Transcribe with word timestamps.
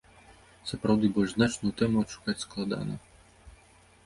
Сапраўды, 0.69 1.05
больш 1.17 1.35
значную 1.37 1.73
тэму 1.83 1.97
адшукаць 2.05 2.37
складана. 2.47 2.93